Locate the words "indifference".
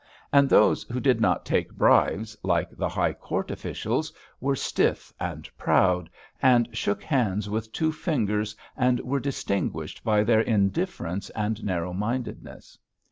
10.41-11.29